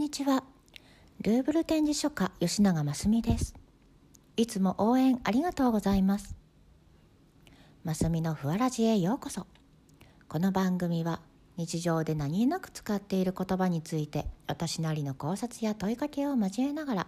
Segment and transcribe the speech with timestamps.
[0.00, 0.44] にちは。
[1.20, 3.54] ルーブル展示書家吉永真澄です。
[4.38, 6.34] いつも応援ありがとうございます。
[7.84, 9.46] 真澄のふわらじへようこそ。
[10.26, 11.20] この番組は
[11.58, 17.06] 日常で何気なく使っている言葉について私なりの考察や問いかけを交えながら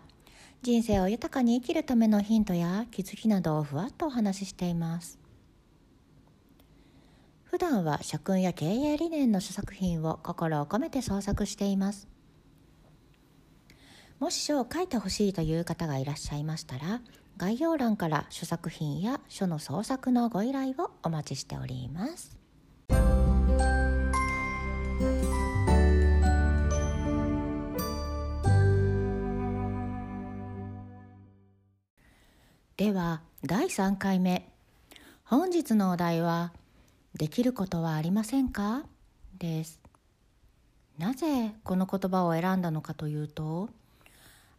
[0.61, 5.19] 人生を豊かに生きるためのヒントや気づきなどをふわっとお話ししています。
[7.45, 12.12] 普段は社訓や経営理念の書作品を心を込めて創作しています。
[14.23, 17.01] もし書を書いてほしいという方がいらっしゃいましたら
[17.39, 22.39] 概要欄から書作品や書の創作のご依頼をお待ちしております。
[32.77, 34.49] では第3回目。
[35.25, 36.53] 本日のお題は
[37.15, 38.85] できることはありませんか？
[39.37, 39.81] です。
[40.97, 43.69] なぜこの言葉を選んだのかというと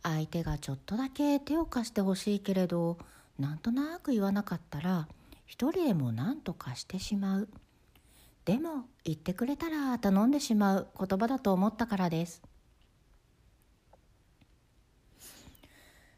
[0.03, 2.97] 相手がちょっとだけ手を貸してほしいけれど
[3.39, 5.07] なんとなく言わなかったら
[5.45, 7.49] 一人でも何とかしてしまう。
[8.45, 12.41] でも言ってくれたら頼んでしまう言葉だと思ったからです。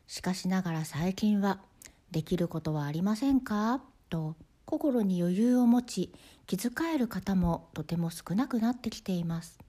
[0.07, 1.59] しかしながら最近は
[2.09, 6.13] 「できることはありませんか?」と心に余裕を持ち
[6.47, 9.64] 気遣える方もとても少なくなってきています。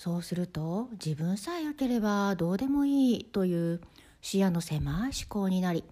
[0.00, 3.82] そうすると自分さえ良ければどうでもいいという
[4.22, 5.84] 視野の狭い思考になり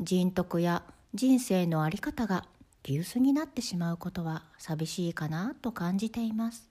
[0.00, 2.46] 人徳や人生の在り方が
[2.82, 6.70] 急須になってしまうことは寂しいかなと感じています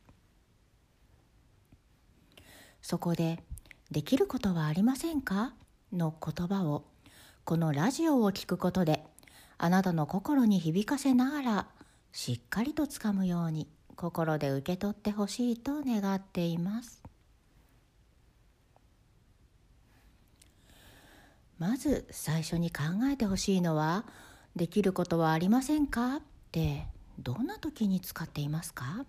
[2.82, 3.44] そこで
[3.92, 5.54] 「できることはありませんか?」
[5.94, 6.84] の言葉を
[7.44, 9.06] このラジオを聴くことで
[9.60, 11.68] あなたの心に響かせながら
[12.12, 17.02] しっかりとつかむように心で受け取ってほしいと願っています
[21.58, 24.06] まず最初に考えてほしいのは
[24.56, 26.22] 「できることはありませんか?」っ
[26.52, 26.86] て
[27.20, 29.06] どんな時に使っていますか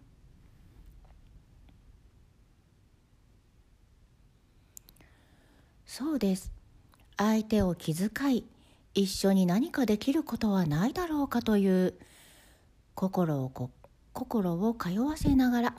[5.86, 6.52] そうです
[7.16, 8.44] 相手を気遣い
[8.94, 11.94] 一緒に何かできることはないだろうかという
[12.94, 13.70] 心をこ
[14.16, 15.74] 心を通わせながら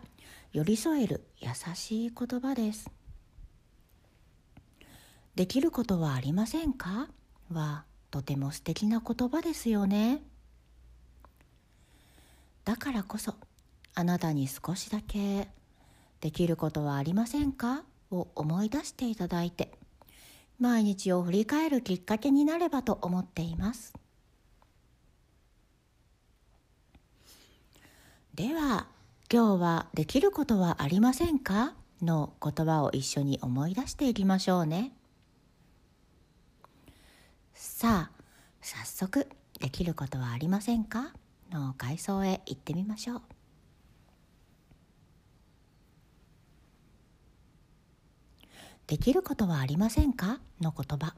[0.54, 2.88] 寄り添える優しい言葉です。
[5.34, 7.08] できることはありませんか？
[7.52, 10.22] はとても素敵な言葉ですよね。
[12.64, 13.34] だからこそ
[13.96, 15.48] あなたに少しだけ
[16.22, 17.84] できることはありませんか？
[18.12, 19.72] を思い出していただいて
[20.60, 23.94] 毎日を振り返るきっかけになればと思っています。
[28.38, 28.86] では
[29.34, 34.94] 今日は「できることはありませんか?」の言葉を一緒に思い出していきましょうね。
[37.56, 38.24] さあ
[38.62, 39.28] 早速
[39.60, 41.16] 「できることはありませんか?」
[41.50, 43.22] の階層へ行ってみましょう。
[48.86, 50.40] できることはありませんか？
[50.62, 51.16] の言葉。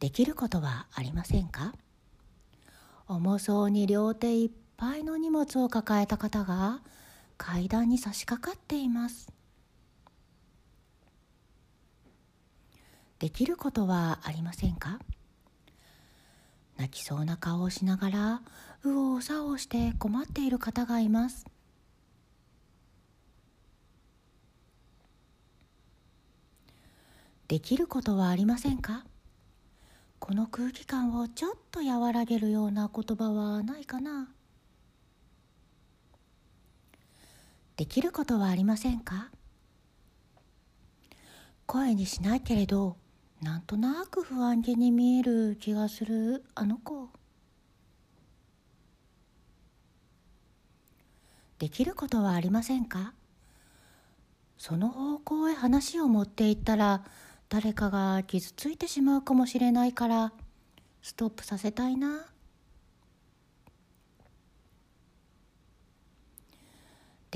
[0.00, 1.72] できることはありませんか？
[3.06, 6.80] 重そうに両手いっぱいの荷物を抱えた方が
[7.36, 9.28] 階段に差し掛かっています。
[13.18, 15.00] できることはありませんか？
[16.76, 18.42] 泣きそうな顔をしながら
[18.84, 21.44] 右往左往して困っている方がいます。
[27.48, 29.04] できることはありませんか？
[30.20, 34.28] この空気感をちょっと和らげるような言葉はないかな。
[37.78, 39.30] できることはありませんか？
[41.64, 42.96] 声にしないけれど
[43.40, 47.08] なんとなく不安げに見える気がするあの子。
[51.60, 53.12] できることはありませんか？
[54.56, 57.04] その方向へ話を持っていったら
[57.48, 60.32] 誰かが傷ついてしまうかもしれないから
[61.00, 62.26] ストップさせたいな。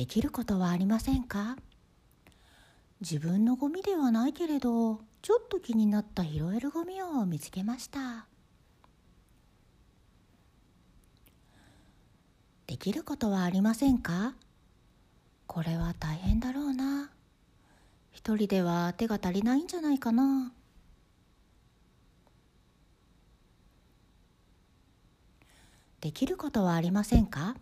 [0.03, 1.57] できることはありませんか？
[3.01, 8.27] 自分のゴミではないけれどちょっと気になった拾えるゴミを見つけました。
[12.67, 14.35] できることはありませんか？
[15.47, 17.13] これは大変だろうな。
[18.11, 20.53] 一人では手が足りないんじゃないかな。
[26.01, 27.55] できることはありませんか？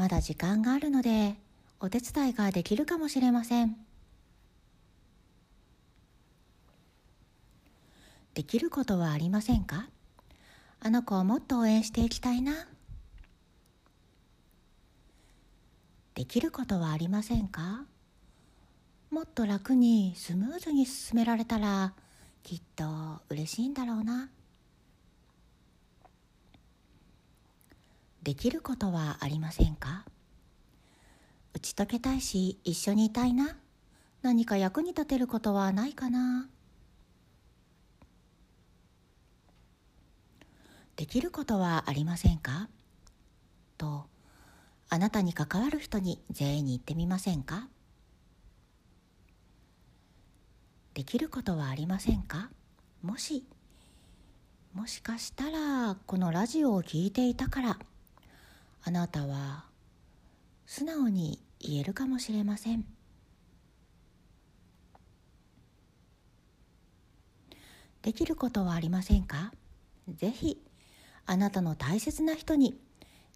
[0.00, 1.34] まだ時間があるので
[1.78, 3.76] お手伝いができるかもしれません。
[8.32, 9.90] できることはありませんか？
[10.80, 12.66] あの子をもっと応援していきたいな。
[16.14, 17.84] できることはありませんか？
[19.10, 21.92] もっと楽にスムーズに進められたら
[22.42, 24.30] きっと嬉しいんだろうな。
[28.22, 30.04] できることはありませんか？
[31.54, 33.56] 打ち解けたいし一緒にいたいな？
[34.22, 36.48] 何か役に立てることはないかな？
[40.96, 42.68] できることはありませんか？
[43.78, 44.06] と
[44.90, 47.68] あなたに関わる人に全員に言ってみませんか？
[50.92, 52.50] できることはありませんか？
[53.02, 53.46] もし
[54.74, 57.78] もしかしたらこのラジオを聴いていたから
[58.82, 59.64] あなたは
[60.66, 62.84] 素直に言えるかもしれません。
[68.02, 69.52] できることはありませんか？
[70.08, 70.62] ぜひ
[71.26, 72.80] あなたの大切な人に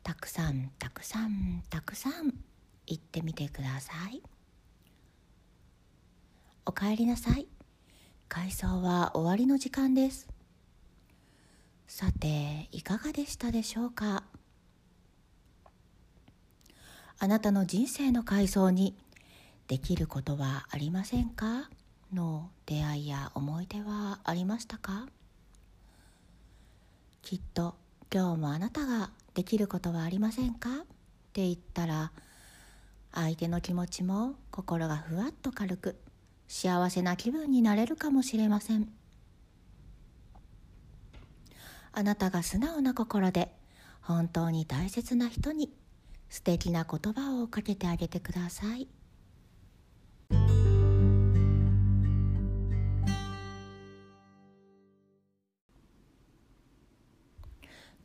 [0.03, 2.35] たくさんたくさんたくさん
[2.87, 4.23] 言ってみてください。
[6.65, 7.47] おかえりなさい。
[8.29, 10.27] 回想は終わりの時間です。
[11.87, 14.25] さていかがでしたでしょうか？
[17.25, 18.95] あなたの人生の回想に
[19.67, 21.71] できることはありませんか？
[22.13, 25.07] の出会いや思い出はありましたか？
[27.23, 27.77] きっと
[28.13, 30.69] 今日もあなたができることはありませんか？
[30.69, 30.73] っ
[31.33, 32.13] て言ったら
[33.15, 35.97] 相手の気持ちも心がふわっと軽く
[36.47, 38.87] 幸せな気分になれるかもしれません。
[41.91, 43.51] あなたが素直な心で
[44.03, 45.71] 本当に大切な人に
[46.29, 48.89] 素敵な言葉をかけてあげてください。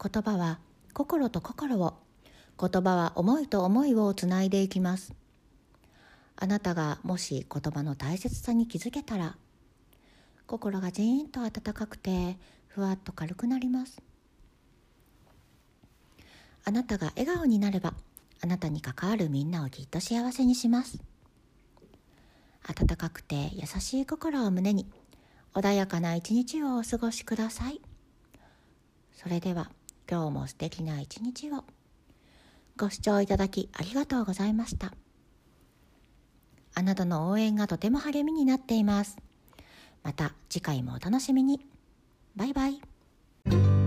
[0.01, 0.60] 言葉は
[0.94, 1.94] 心と心を
[2.60, 5.13] 言葉は思いと思いをつないでいきます
[6.38, 9.36] あなたがもし言葉の大切さに気づけたら
[10.48, 12.38] 心がジーンと温かくて
[12.68, 14.01] ふわっと軽くなります
[16.63, 17.94] あなたが笑顔になれば
[18.41, 21.01] あなたに関わるみんなをきっと幸せにします。
[22.68, 24.88] 温かくて優しい心を胸に
[25.53, 27.81] 穏やかな一日をお過ごしください。
[29.13, 29.69] それでは
[30.09, 31.63] 今日も素敵な一日を。
[32.77, 34.94] ご視聴いただきありがとうございました。
[36.75, 39.18] あなたの応援がとても励みになっています。
[40.01, 41.59] また次回もお楽しみに。
[42.36, 43.78] バイバイ。